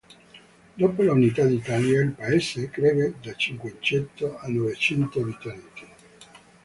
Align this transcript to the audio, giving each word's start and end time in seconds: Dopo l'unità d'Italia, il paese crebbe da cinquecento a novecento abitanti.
Dopo 0.73 1.03
l'unità 1.03 1.45
d'Italia, 1.45 2.01
il 2.01 2.13
paese 2.13 2.71
crebbe 2.71 3.19
da 3.21 3.35
cinquecento 3.35 4.35
a 4.39 4.47
novecento 4.47 5.19
abitanti. 5.21 5.87